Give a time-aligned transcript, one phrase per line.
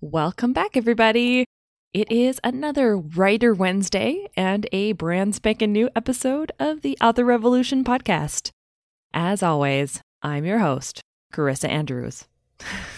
[0.00, 1.46] Welcome back, everybody.
[1.92, 7.84] It is another Writer Wednesday and a brand spanking new episode of the Author Revolution
[7.84, 8.50] podcast.
[9.14, 11.00] As always, I'm your host,
[11.32, 12.26] Carissa Andrews.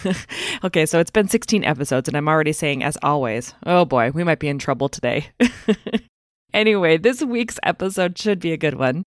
[0.63, 4.23] okay, so it's been 16 episodes, and I'm already saying, as always, oh boy, we
[4.23, 5.27] might be in trouble today.
[6.53, 9.03] anyway, this week's episode should be a good one.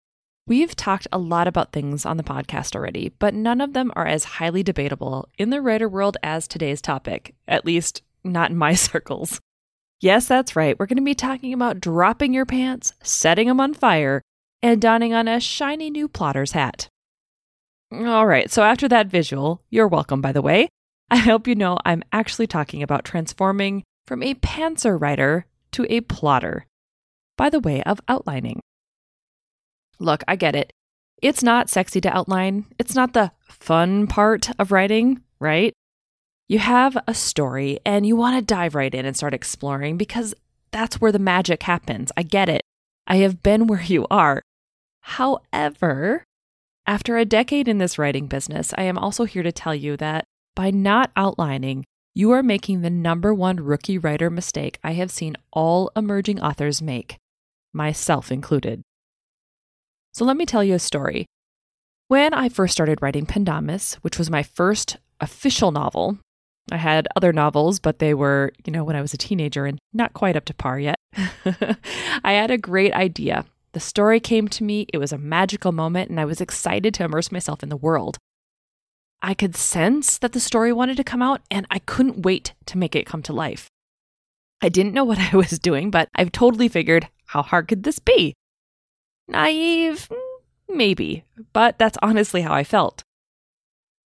[0.49, 4.07] We've talked a lot about things on the podcast already, but none of them are
[4.07, 8.73] as highly debatable in the writer world as today's topic, at least not in my
[8.89, 9.39] circles.
[10.01, 10.77] Yes, that's right.
[10.79, 14.23] We're going to be talking about dropping your pants, setting them on fire,
[14.63, 16.89] and donning on a shiny new plotter's hat.
[17.93, 20.67] All right, so after that visual, you're welcome, by the way.
[21.11, 26.01] I hope you know I'm actually talking about transforming from a pantser writer to a
[26.01, 26.65] plotter
[27.37, 28.61] by the way of outlining.
[29.99, 30.71] Look, I get it.
[31.21, 35.73] It's not sexy to outline, it's not the fun part of writing, right?
[36.47, 40.33] You have a story and you want to dive right in and start exploring because
[40.71, 42.11] that's where the magic happens.
[42.15, 42.61] I get it.
[43.05, 44.41] I have been where you are.
[45.01, 46.23] However,
[46.87, 50.23] after a decade in this writing business, I am also here to tell you that
[50.55, 55.35] by not outlining, you are making the number one rookie writer mistake I have seen
[55.53, 57.17] all emerging authors make,
[57.73, 58.81] myself included.
[60.19, 61.27] So let me tell you a story.
[62.09, 66.17] When I first started writing Pendomus, which was my first official novel,
[66.69, 69.79] I had other novels, but they were, you know, when I was a teenager and
[69.93, 70.97] not quite up to par yet.
[71.15, 73.45] I had a great idea.
[73.71, 77.05] The story came to me, it was a magical moment, and I was excited to
[77.05, 78.17] immerse myself in the world.
[79.21, 82.77] I could sense that the story wanted to come out, and I couldn't wait to
[82.77, 83.69] make it come to life.
[84.61, 87.99] I didn't know what I was doing, but I've totally figured how hard could this
[87.99, 88.33] be?
[89.29, 90.09] Naive?
[90.09, 91.23] Mm, maybe,
[91.53, 93.03] but that's honestly how I felt.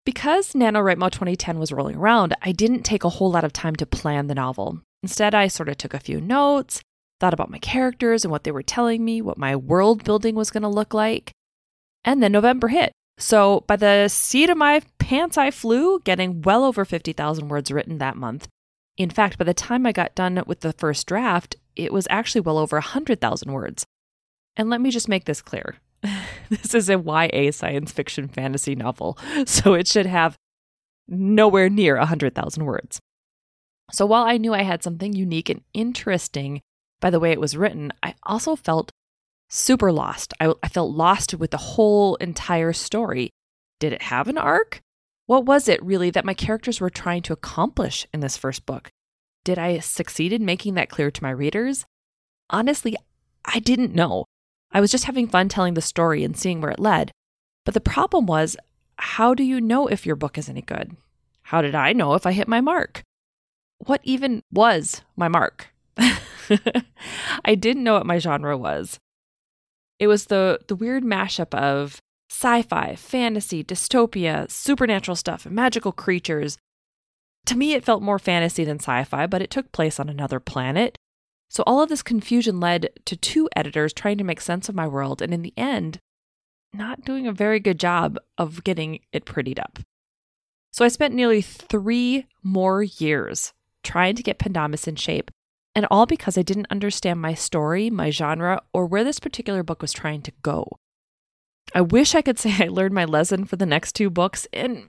[0.04, 3.86] Because NaNoWriMo 2010 was rolling around, I didn't take a whole lot of time to
[3.86, 4.80] plan the novel.
[5.02, 6.80] Instead, I sort of took a few notes,
[7.20, 10.50] thought about my characters and what they were telling me, what my world building was
[10.50, 11.32] going to look like.
[12.04, 12.92] And then November hit.
[13.18, 17.98] So, by the seat of my pants, I flew, getting well over 50,000 words written
[17.98, 18.46] that month.
[18.96, 22.40] In fact, by the time I got done with the first draft, it was actually
[22.40, 23.84] well over 100,000 words.
[24.58, 25.76] And let me just make this clear
[26.50, 30.36] this is a YA science fiction fantasy novel, so it should have
[31.08, 33.00] nowhere near 100,000 words.
[33.90, 36.60] So while I knew I had something unique and interesting
[37.00, 38.90] by the way it was written, I also felt
[39.48, 40.34] super lost.
[40.40, 43.30] I, I felt lost with the whole entire story.
[43.78, 44.80] Did it have an arc?
[45.26, 48.90] What was it really that my characters were trying to accomplish in this first book?
[49.44, 51.86] Did I succeed in making that clear to my readers?
[52.50, 52.96] Honestly,
[53.44, 54.24] I didn't know.
[54.72, 57.10] I was just having fun telling the story and seeing where it led.
[57.64, 58.56] But the problem was
[58.98, 60.96] how do you know if your book is any good?
[61.42, 63.02] How did I know if I hit my mark?
[63.78, 65.68] What even was my mark?
[67.44, 68.98] I didn't know what my genre was.
[69.98, 72.00] It was the, the weird mashup of
[72.30, 76.58] sci fi, fantasy, dystopia, supernatural stuff, and magical creatures.
[77.46, 80.40] To me, it felt more fantasy than sci fi, but it took place on another
[80.40, 80.98] planet.
[81.48, 84.86] So all of this confusion led to two editors trying to make sense of my
[84.86, 86.00] world, and in the end,
[86.72, 89.78] not doing a very good job of getting it prettied up.
[90.72, 95.30] So I spent nearly three more years trying to get Pendomus in shape,
[95.74, 99.80] and all because I didn't understand my story, my genre, or where this particular book
[99.80, 100.78] was trying to go.
[101.74, 104.86] I wish I could say I learned my lesson for the next two books, and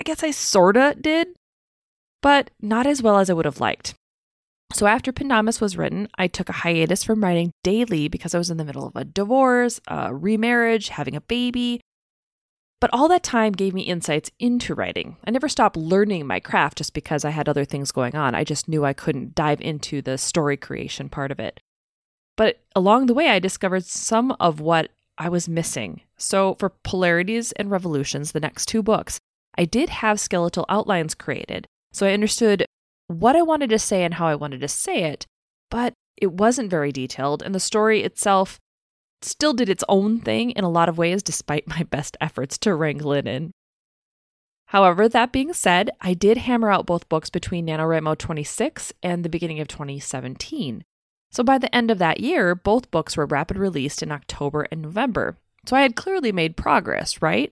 [0.00, 1.28] I guess I sorta did,
[2.22, 3.94] but not as well as I would have liked.
[4.72, 8.50] So after Pendomus was written, I took a hiatus from writing daily because I was
[8.50, 11.80] in the middle of a divorce, a remarriage, having a baby.
[12.80, 15.16] But all that time gave me insights into writing.
[15.26, 18.34] I never stopped learning my craft just because I had other things going on.
[18.34, 21.60] I just knew I couldn't dive into the story creation part of it.
[22.36, 26.02] But along the way, I discovered some of what I was missing.
[26.16, 29.18] So for Polarities and Revolutions, the next two books,
[29.56, 31.66] I did have skeletal outlines created.
[31.92, 32.64] So I understood
[33.08, 35.26] what I wanted to say and how I wanted to say it,
[35.70, 38.58] but it wasn't very detailed, and the story itself
[39.22, 42.74] still did its own thing in a lot of ways, despite my best efforts to
[42.74, 43.50] wrangle it in.
[44.66, 49.30] However, that being said, I did hammer out both books between NaNoWriMo 26 and the
[49.30, 50.84] beginning of 2017.
[51.30, 54.82] So by the end of that year, both books were rapid released in October and
[54.82, 55.38] November.
[55.66, 57.50] So I had clearly made progress, right?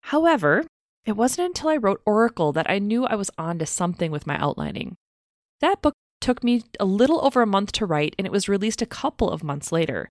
[0.00, 0.64] However,
[1.04, 4.26] it wasn't until I wrote Oracle that I knew I was on to something with
[4.26, 4.96] my outlining.
[5.60, 8.82] That book took me a little over a month to write, and it was released
[8.82, 10.08] a couple of months later.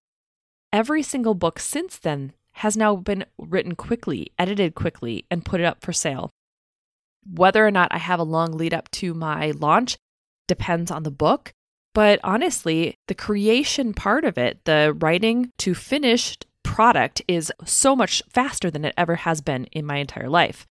[0.73, 5.65] Every single book since then has now been written quickly, edited quickly, and put it
[5.65, 6.29] up for sale.
[7.25, 9.97] Whether or not I have a long lead up to my launch
[10.47, 11.53] depends on the book.
[11.93, 18.23] But honestly, the creation part of it, the writing to finished product, is so much
[18.29, 20.65] faster than it ever has been in my entire life.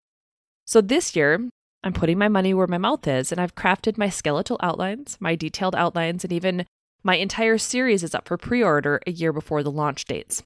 [0.68, 1.48] So this year,
[1.82, 5.34] I'm putting my money where my mouth is, and I've crafted my skeletal outlines, my
[5.34, 6.66] detailed outlines, and even
[7.02, 10.42] my entire series is up for pre order a year before the launch dates.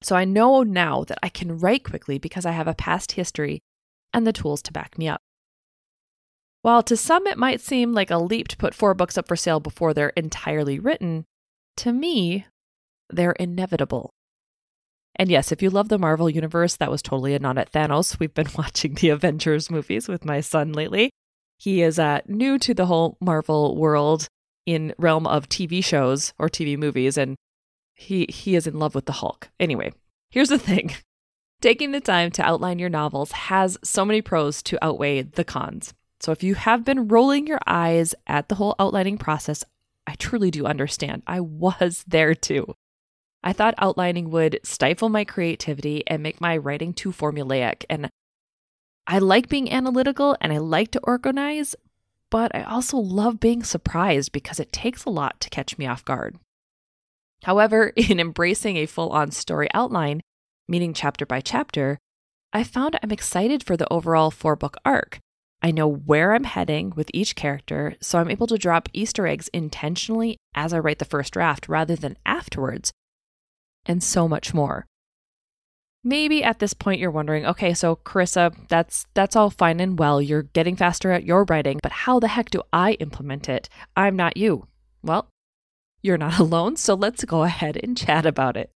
[0.00, 3.60] So I know now that I can write quickly because I have a past history
[4.14, 5.20] and the tools to back me up.
[6.62, 9.36] While to some it might seem like a leap to put four books up for
[9.36, 11.26] sale before they're entirely written,
[11.76, 12.46] to me,
[13.10, 14.08] they're inevitable.
[15.18, 18.18] And yes, if you love the Marvel Universe, that was totally a nod at Thanos.
[18.20, 21.10] We've been watching the Avengers movies with my son lately.
[21.58, 24.28] He is uh, new to the whole Marvel world
[24.64, 27.36] in realm of TV shows or TV movies, and
[27.94, 29.50] he he is in love with the Hulk.
[29.58, 29.92] Anyway,
[30.30, 30.94] here's the thing.
[31.60, 35.94] Taking the time to outline your novels has so many pros to outweigh the cons.
[36.20, 39.64] So if you have been rolling your eyes at the whole outlining process,
[40.06, 41.22] I truly do understand.
[41.26, 42.74] I was there too.
[43.42, 47.84] I thought outlining would stifle my creativity and make my writing too formulaic.
[47.88, 48.10] And
[49.06, 51.74] I like being analytical and I like to organize,
[52.30, 56.04] but I also love being surprised because it takes a lot to catch me off
[56.04, 56.36] guard.
[57.44, 60.20] However, in embracing a full on story outline,
[60.68, 61.98] meaning chapter by chapter,
[62.52, 65.20] I found I'm excited for the overall four book arc.
[65.60, 69.48] I know where I'm heading with each character, so I'm able to drop Easter eggs
[69.52, 72.92] intentionally as I write the first draft rather than afterwards,
[73.88, 74.86] and so much more.
[76.04, 80.22] Maybe at this point you're wondering, okay, so Carissa, that's that's all fine and well.
[80.22, 83.68] You're getting faster at your writing, but how the heck do I implement it?
[83.96, 84.68] I'm not you.
[85.02, 85.28] Well,
[86.02, 88.70] you're not alone, so let's go ahead and chat about it.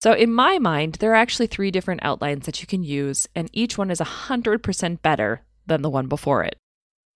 [0.00, 3.50] So, in my mind, there are actually three different outlines that you can use, and
[3.52, 6.56] each one is 100% better than the one before it.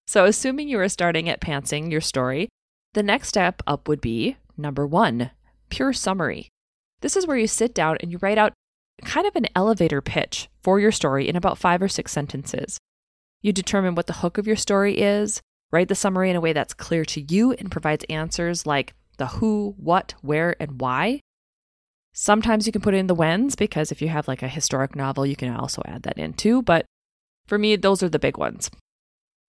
[0.06, 2.49] So, assuming you are starting at pantsing your story,
[2.93, 5.31] the next step up would be number one,
[5.70, 6.50] pure summary.
[7.04, 8.54] This is where you sit down and you write out
[9.04, 12.78] kind of an elevator pitch for your story in about five or six sentences.
[13.42, 16.54] You determine what the hook of your story is, write the summary in a way
[16.54, 21.20] that's clear to you and provides answers like the who, what, where, and why.
[22.14, 25.26] Sometimes you can put in the whens because if you have like a historic novel,
[25.26, 26.62] you can also add that in too.
[26.62, 26.86] But
[27.46, 28.70] for me, those are the big ones.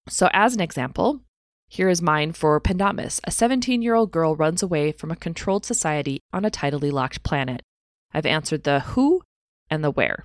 [0.10, 1.22] So, as an example,
[1.76, 3.20] here is mine for Pendomus.
[3.26, 7.22] A 17 year old girl runs away from a controlled society on a tidally locked
[7.24, 7.62] planet.
[8.14, 9.22] I've answered the who
[9.70, 10.24] and the where.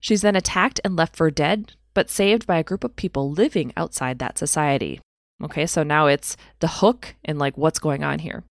[0.00, 3.72] She's then attacked and left for dead, but saved by a group of people living
[3.76, 5.00] outside that society.
[5.42, 8.44] Okay, so now it's the hook and like what's going on here.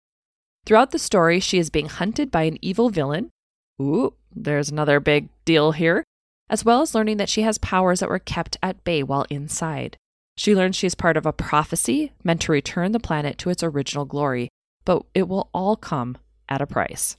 [0.66, 3.30] Throughout the story, she is being hunted by an evil villain.
[3.82, 6.04] Ooh, there's another big deal here.
[6.50, 9.96] As well as learning that she has powers that were kept at bay while inside.
[10.38, 13.64] She learns she is part of a prophecy meant to return the planet to its
[13.64, 14.50] original glory,
[14.86, 16.18] but it will all come
[16.48, 17.18] at a price.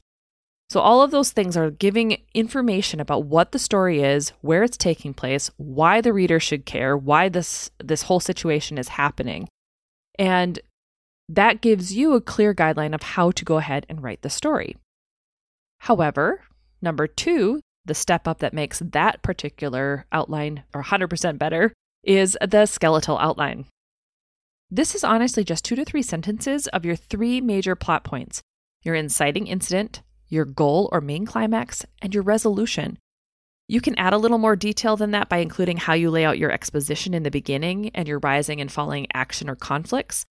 [0.70, 4.76] So, all of those things are giving information about what the story is, where it's
[4.76, 9.48] taking place, why the reader should care, why this, this whole situation is happening.
[10.18, 10.60] And
[11.28, 14.76] that gives you a clear guideline of how to go ahead and write the story.
[15.80, 16.42] However,
[16.82, 21.72] number two, the step up that makes that particular outline or 100% better
[22.02, 23.66] is the skeletal outline.
[24.70, 28.42] This is honestly just two to three sentences of your three major plot points
[28.82, 32.96] your inciting incident, your goal or main climax, and your resolution.
[33.66, 36.38] You can add a little more detail than that by including how you lay out
[36.38, 40.24] your exposition in the beginning and your rising and falling action or conflicts.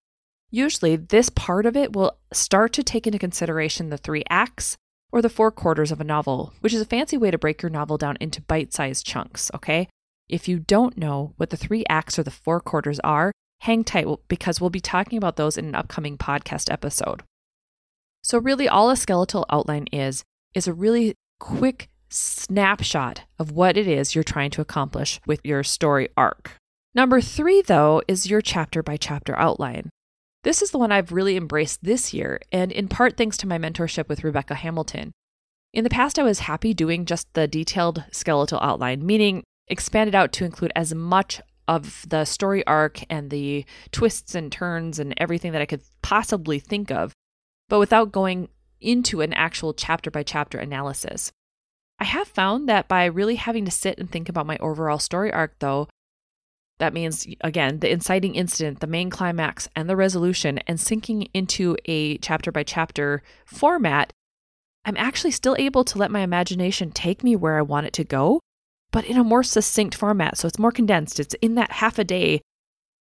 [0.50, 4.76] Usually, this part of it will start to take into consideration the three acts
[5.12, 7.70] or the four quarters of a novel, which is a fancy way to break your
[7.70, 9.88] novel down into bite sized chunks, okay?
[10.28, 14.06] If you don't know what the three acts or the four quarters are, hang tight
[14.28, 17.22] because we'll be talking about those in an upcoming podcast episode.
[18.22, 23.86] So, really, all a skeletal outline is, is a really quick snapshot of what it
[23.86, 26.56] is you're trying to accomplish with your story arc.
[26.94, 29.90] Number three, though, is your chapter by chapter outline.
[30.44, 33.58] This is the one I've really embraced this year, and in part thanks to my
[33.58, 35.12] mentorship with Rebecca Hamilton.
[35.72, 40.32] In the past, I was happy doing just the detailed skeletal outline, meaning expanded out
[40.32, 45.52] to include as much of the story arc and the twists and turns and everything
[45.52, 47.12] that I could possibly think of,
[47.68, 48.48] but without going
[48.80, 51.30] into an actual chapter by chapter analysis.
[51.98, 55.32] I have found that by really having to sit and think about my overall story
[55.32, 55.88] arc, though,
[56.78, 61.76] that means, again, the inciting incident, the main climax, and the resolution, and sinking into
[61.86, 64.12] a chapter by chapter format,
[64.84, 68.04] I'm actually still able to let my imagination take me where I want it to
[68.04, 68.40] go
[68.90, 70.38] but in a more succinct format.
[70.38, 71.20] So it's more condensed.
[71.20, 72.40] It's in that half a day.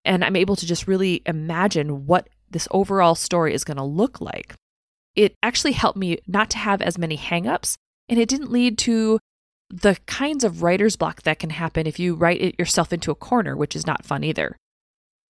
[0.05, 4.21] And I'm able to just really imagine what this overall story is going to look
[4.21, 4.53] like.
[5.15, 7.75] It actually helped me not to have as many hangups,
[8.09, 9.19] and it didn't lead to
[9.69, 13.15] the kinds of writer's block that can happen if you write it yourself into a
[13.15, 14.57] corner, which is not fun either.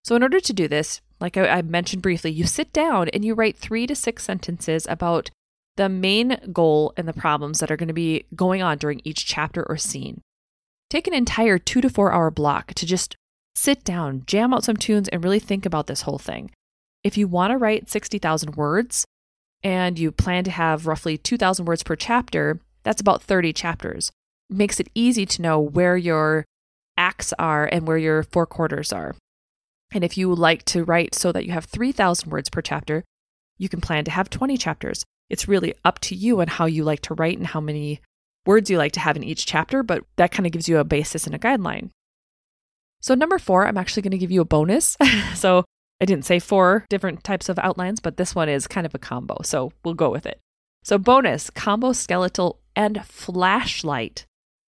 [0.03, 3.23] So, in order to do this, like I, I mentioned briefly, you sit down and
[3.23, 5.29] you write three to six sentences about
[5.77, 9.25] the main goal and the problems that are going to be going on during each
[9.25, 10.21] chapter or scene.
[10.93, 13.17] Take an entire two to four hour block to just
[13.55, 16.51] sit down, jam out some tunes, and really think about this whole thing.
[17.03, 19.03] If you want to write 60,000 words
[19.63, 24.11] and you plan to have roughly 2,000 words per chapter, that's about 30 chapters.
[24.51, 26.45] It makes it easy to know where your
[26.95, 29.15] acts are and where your four quarters are.
[29.91, 33.03] And if you like to write so that you have 3,000 words per chapter,
[33.57, 35.03] you can plan to have 20 chapters.
[35.27, 37.99] It's really up to you and how you like to write and how many
[38.45, 40.83] words you like to have in each chapter, but that kind of gives you a
[40.83, 41.89] basis and a guideline.
[43.01, 44.95] So, number four, I'm actually going to give you a bonus.
[45.35, 45.65] so,
[46.01, 48.99] I didn't say four different types of outlines, but this one is kind of a
[48.99, 49.37] combo.
[49.43, 50.39] So, we'll go with it.
[50.83, 54.25] So, bonus combo skeletal and flashlight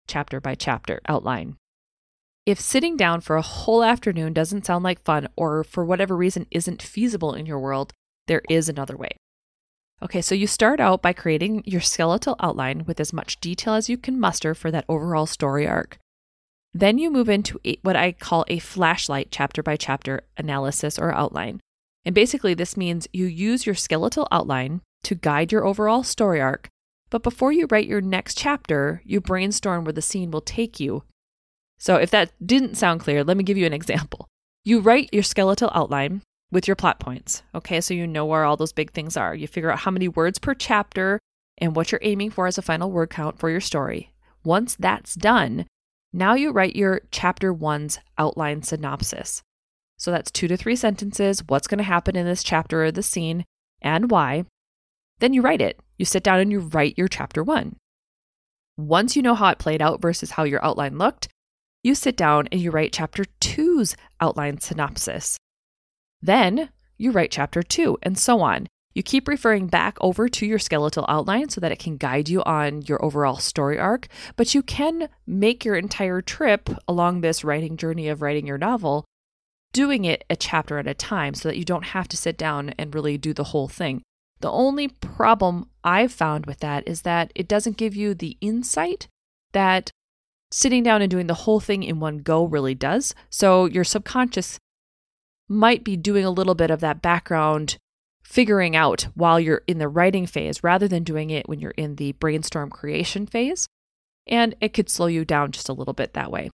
[0.07, 1.55] chapter by chapter outline.
[2.45, 6.45] If sitting down for a whole afternoon doesn't sound like fun or for whatever reason
[6.51, 7.91] isn't feasible in your world,
[8.27, 9.17] there is another way.
[10.03, 13.89] Okay, so you start out by creating your skeletal outline with as much detail as
[13.89, 15.97] you can muster for that overall story arc.
[16.73, 21.13] Then you move into a, what I call a flashlight chapter by chapter analysis or
[21.13, 21.61] outline.
[22.03, 26.67] And basically, this means you use your skeletal outline to guide your overall story arc.
[27.09, 31.03] But before you write your next chapter, you brainstorm where the scene will take you
[31.77, 34.27] so, if that didn't sound clear, let me give you an example.
[34.63, 36.21] You write your skeletal outline
[36.51, 37.43] with your plot points.
[37.53, 39.35] Okay, so you know where all those big things are.
[39.35, 41.19] You figure out how many words per chapter
[41.57, 44.11] and what you're aiming for as a final word count for your story.
[44.43, 45.65] Once that's done,
[46.13, 49.41] now you write your chapter one's outline synopsis.
[49.97, 53.03] So that's two to three sentences, what's going to happen in this chapter or the
[53.03, 53.43] scene,
[53.81, 54.45] and why.
[55.19, 55.79] Then you write it.
[55.97, 57.77] You sit down and you write your chapter one.
[58.77, 61.29] Once you know how it played out versus how your outline looked,
[61.81, 65.37] you sit down and you write chapter two's outline synopsis.
[66.25, 68.67] Then you write chapter two, and so on.
[68.95, 72.41] You keep referring back over to your skeletal outline so that it can guide you
[72.43, 77.77] on your overall story arc, but you can make your entire trip along this writing
[77.77, 79.05] journey of writing your novel
[79.71, 82.73] doing it a chapter at a time so that you don't have to sit down
[82.77, 84.01] and really do the whole thing.
[84.39, 89.09] The only problem I've found with that is that it doesn't give you the insight
[89.51, 89.91] that
[90.49, 93.13] sitting down and doing the whole thing in one go really does.
[93.29, 94.57] So your subconscious
[95.47, 97.77] might be doing a little bit of that background
[98.23, 101.95] figuring out while you're in the writing phase rather than doing it when you're in
[101.95, 103.67] the brainstorm creation phase.
[104.27, 106.49] And it could slow you down just a little bit that way.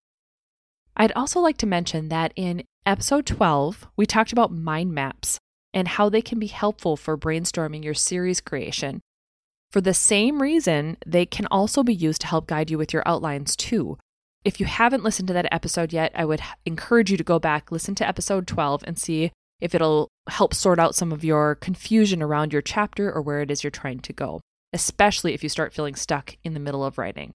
[0.98, 5.39] I'd also like to mention that in episode 12, we talked about mind maps
[5.74, 9.00] and how they can be helpful for brainstorming your series creation.
[9.71, 13.03] For the same reason, they can also be used to help guide you with your
[13.05, 13.98] outlines too.
[14.43, 17.71] If you haven't listened to that episode yet, I would encourage you to go back,
[17.71, 22.24] listen to episode 12, and see if it'll help sort out some of your confusion
[22.24, 24.41] around your chapter or where it is you're trying to go,
[24.74, 27.31] especially if you start feeling stuck in the middle of writing.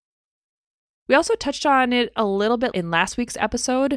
[1.09, 3.97] We also touched on it a little bit in last week's episode,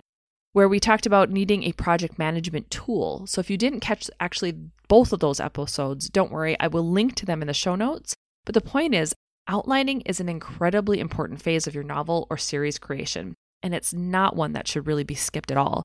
[0.54, 3.26] where we talked about needing a project management tool.
[3.26, 4.56] So if you didn't catch actually
[4.88, 8.14] both of those episodes, don't worry, I will link to them in the show notes.
[8.46, 9.16] But the point is,
[9.50, 14.36] outlining is an incredibly important phase of your novel or series creation, and it's not
[14.36, 15.84] one that should really be skipped at all,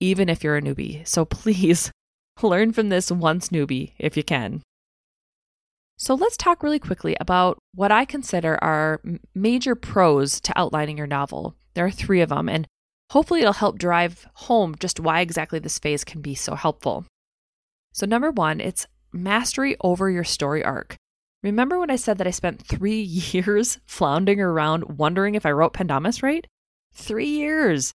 [0.00, 1.06] even if you're a newbie.
[1.08, 1.90] So please
[2.42, 4.60] learn from this once newbie if you can.
[5.96, 9.02] So let's talk really quickly about what I consider are
[9.34, 11.56] major pros to outlining your novel.
[11.74, 12.66] There are three of them, and
[13.10, 17.04] hopefully it'll help drive home just why exactly this phase can be so helpful.
[17.92, 20.96] So, number one, it's mastery over your story arc.
[21.42, 23.00] Remember when I said that I spent three
[23.32, 26.46] years floundering around wondering if I wrote Pendomus right?
[26.92, 27.92] Three years!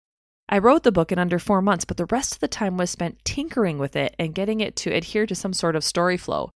[0.48, 2.90] I wrote the book in under four months, but the rest of the time was
[2.90, 6.50] spent tinkering with it and getting it to adhere to some sort of story flow.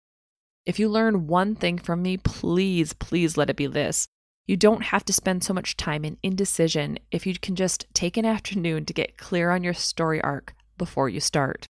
[0.65, 4.07] If you learn one thing from me, please, please let it be this.
[4.47, 8.17] You don't have to spend so much time in indecision if you can just take
[8.17, 11.67] an afternoon to get clear on your story arc before you start.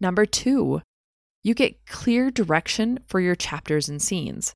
[0.00, 0.82] Number two,
[1.42, 4.54] you get clear direction for your chapters and scenes.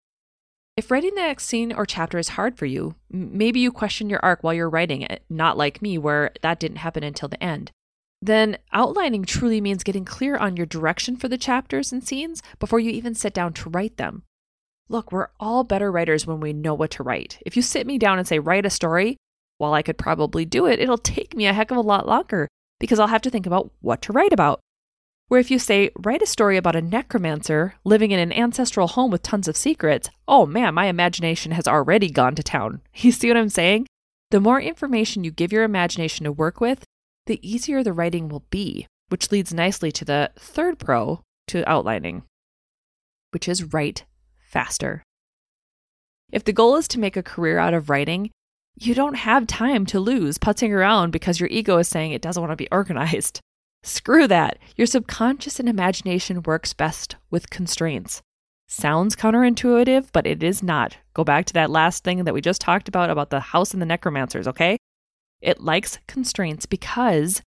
[0.77, 4.21] If writing the next scene or chapter is hard for you, maybe you question your
[4.23, 7.71] arc while you're writing it, not like me, where that didn't happen until the end.
[8.21, 12.81] Then outlining truly means getting clear on your direction for the chapters and scenes before
[12.81, 14.23] you even sit down to write them.
[14.89, 17.39] Look, we're all better writers when we know what to write.
[17.45, 19.17] If you sit me down and say, write a story,
[19.59, 22.49] while I could probably do it, it'll take me a heck of a lot longer
[22.79, 24.61] because I'll have to think about what to write about.
[25.29, 29.11] Where if you say, write a story about a necromancer living in an ancestral home
[29.11, 32.81] with tons of secrets, oh man, my imagination has already gone to town.
[32.95, 33.87] You see what I'm saying?
[34.31, 36.85] The more information you give your imagination to work with,
[37.27, 42.23] the easier the writing will be, which leads nicely to the third pro to outlining,
[43.33, 44.05] which is write
[44.39, 45.03] faster.
[46.33, 48.31] If the goal is to make a career out of writing,
[48.77, 52.41] you don't have time to lose putzing around because your ego is saying it doesn't
[52.41, 53.41] want to be organized.
[53.87, 54.59] Screw that.
[54.75, 58.21] Your subconscious and imagination works best with constraints.
[58.67, 60.97] Sounds counterintuitive, but it is not.
[61.15, 63.81] Go back to that last thing that we just talked about about the house and
[63.81, 64.77] the necromancers, okay?
[65.41, 67.43] It likes constraints because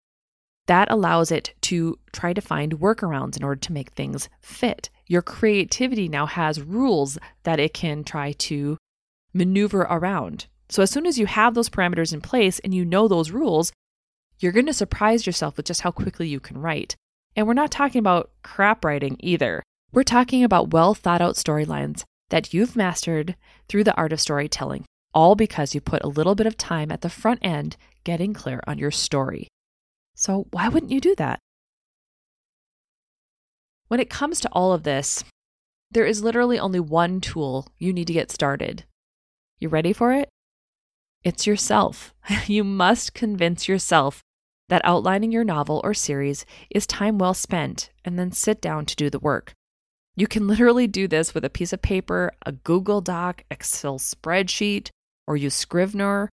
[0.66, 4.90] that allows it to try to find workarounds in order to make things fit.
[5.06, 8.76] Your creativity now has rules that it can try to
[9.32, 10.48] maneuver around.
[10.68, 13.72] So, as soon as you have those parameters in place and you know those rules,
[14.38, 16.94] you're going to surprise yourself with just how quickly you can write.
[17.34, 19.62] And we're not talking about crap writing either.
[19.92, 23.36] We're talking about well thought out storylines that you've mastered
[23.68, 27.00] through the art of storytelling, all because you put a little bit of time at
[27.00, 29.48] the front end getting clear on your story.
[30.14, 31.38] So, why wouldn't you do that?
[33.88, 35.24] When it comes to all of this,
[35.90, 38.84] there is literally only one tool you need to get started.
[39.58, 40.28] You ready for it?
[41.22, 42.12] It's yourself.
[42.46, 44.20] You must convince yourself
[44.68, 48.96] that outlining your novel or series is time well spent and then sit down to
[48.96, 49.52] do the work.
[50.16, 54.88] You can literally do this with a piece of paper, a Google Doc, Excel spreadsheet,
[55.26, 56.30] or use Scrivener.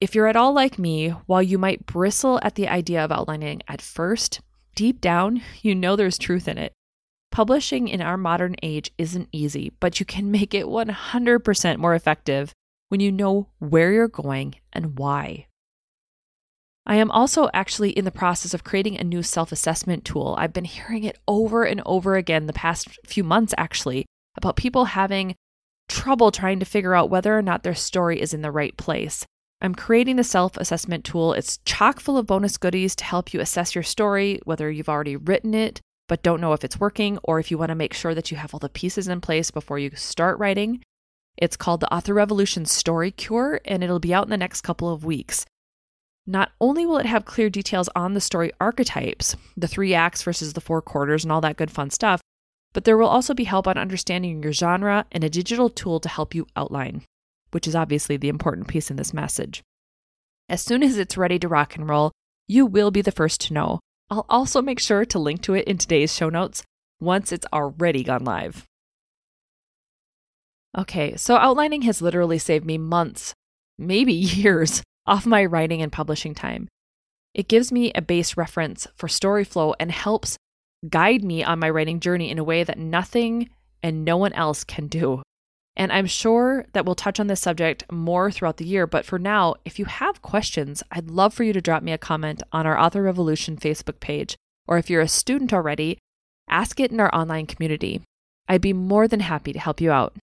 [0.00, 3.62] If you're at all like me, while you might bristle at the idea of outlining
[3.68, 4.40] at first,
[4.74, 6.72] deep down, you know there's truth in it.
[7.30, 12.52] Publishing in our modern age isn't easy, but you can make it 100% more effective
[12.88, 15.46] when you know where you're going and why.
[16.90, 20.34] I am also actually in the process of creating a new self assessment tool.
[20.36, 24.86] I've been hearing it over and over again the past few months, actually, about people
[24.86, 25.36] having
[25.88, 29.24] trouble trying to figure out whether or not their story is in the right place.
[29.60, 31.32] I'm creating the self assessment tool.
[31.32, 35.14] It's chock full of bonus goodies to help you assess your story, whether you've already
[35.14, 38.16] written it but don't know if it's working, or if you want to make sure
[38.16, 40.82] that you have all the pieces in place before you start writing.
[41.36, 44.92] It's called the Author Revolution Story Cure, and it'll be out in the next couple
[44.92, 45.46] of weeks.
[46.30, 50.52] Not only will it have clear details on the story archetypes, the three acts versus
[50.52, 52.20] the four quarters, and all that good fun stuff,
[52.72, 56.08] but there will also be help on understanding your genre and a digital tool to
[56.08, 57.02] help you outline,
[57.50, 59.64] which is obviously the important piece in this message.
[60.48, 62.12] As soon as it's ready to rock and roll,
[62.46, 63.80] you will be the first to know.
[64.08, 66.62] I'll also make sure to link to it in today's show notes
[67.00, 68.66] once it's already gone live.
[70.78, 73.34] Okay, so outlining has literally saved me months,
[73.76, 76.68] maybe years, off my writing and publishing time.
[77.34, 80.36] It gives me a base reference for story flow and helps
[80.88, 83.50] guide me on my writing journey in a way that nothing
[83.82, 85.22] and no one else can do.
[85.76, 88.86] And I'm sure that we'll touch on this subject more throughout the year.
[88.86, 91.98] But for now, if you have questions, I'd love for you to drop me a
[91.98, 94.36] comment on our Author Revolution Facebook page.
[94.66, 95.98] Or if you're a student already,
[96.48, 98.02] ask it in our online community.
[98.48, 100.16] I'd be more than happy to help you out.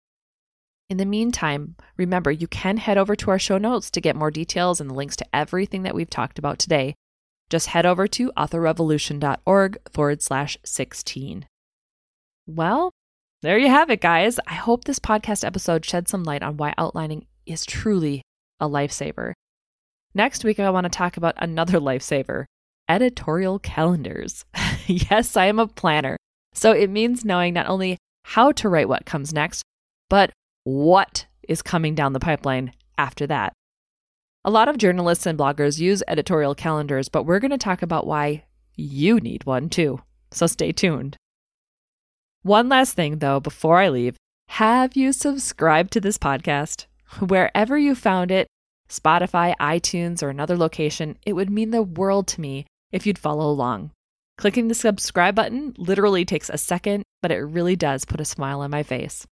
[0.88, 4.30] In the meantime, remember you can head over to our show notes to get more
[4.30, 6.94] details and links to everything that we've talked about today.
[7.50, 11.48] Just head over to authorrevolution.org forward slash 16.
[12.46, 12.92] Well,
[13.42, 14.40] there you have it, guys.
[14.48, 18.22] I hope this podcast episode shed some light on why outlining is truly
[18.60, 19.34] a lifesaver.
[20.14, 22.46] Next week, I want to talk about another lifesaver
[22.88, 24.46] editorial calendars.
[24.86, 26.18] yes, I am a planner.
[26.54, 29.64] So it means knowing not only how to write what comes next,
[30.10, 30.32] but
[30.66, 33.54] what is coming down the pipeline after that.
[34.44, 38.06] A lot of journalists and bloggers use editorial calendars, but we're going to talk about
[38.06, 38.44] why
[38.76, 40.02] you need one too.
[40.32, 41.18] So stay tuned.
[42.42, 44.18] One last thing, though, before I leave
[44.50, 46.86] have you subscribed to this podcast?
[47.20, 48.48] Wherever you found it,
[48.90, 53.50] Spotify, iTunes, or another location, it would mean the world to me if you'd follow
[53.50, 53.92] along.
[54.38, 58.62] Clicking the subscribe button literally takes a second, but it really does put a smile
[58.62, 59.26] on my face.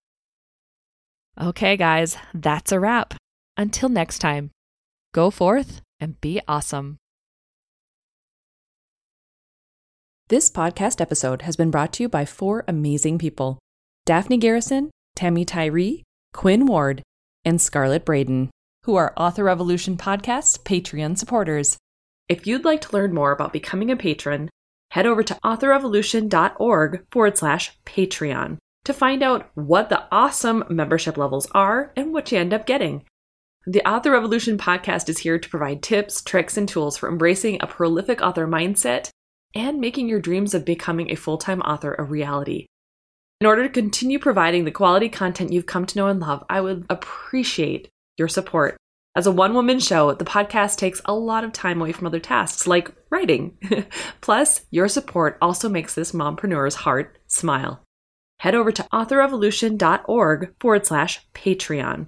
[1.40, 3.14] Okay, guys, that's a wrap.
[3.56, 4.50] Until next time,
[5.14, 6.98] go forth and be awesome.
[10.28, 13.58] This podcast episode has been brought to you by four amazing people
[14.04, 17.02] Daphne Garrison, Tammy Tyree, Quinn Ward,
[17.44, 18.50] and Scarlett Braden,
[18.84, 21.78] who are Author Revolution Podcast Patreon supporters.
[22.28, 24.48] If you'd like to learn more about becoming a patron,
[24.90, 28.58] head over to authorrevolution.org forward slash Patreon.
[28.84, 33.04] To find out what the awesome membership levels are and what you end up getting.
[33.66, 37.66] The Author Revolution podcast is here to provide tips, tricks, and tools for embracing a
[37.66, 39.10] prolific author mindset
[39.54, 42.66] and making your dreams of becoming a full time author a reality.
[43.40, 46.60] In order to continue providing the quality content you've come to know and love, I
[46.60, 48.76] would appreciate your support.
[49.14, 52.20] As a one woman show, the podcast takes a lot of time away from other
[52.20, 53.58] tasks like writing.
[54.20, 57.82] Plus, your support also makes this mompreneur's heart smile.
[58.42, 62.06] Head over to authorrevolution.org forward slash Patreon.